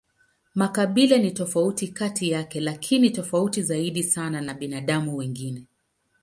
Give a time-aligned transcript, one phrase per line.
[0.55, 5.67] Makabila ni tofauti kati yake, lakini ni tofauti zaidi sana na binadamu wengine.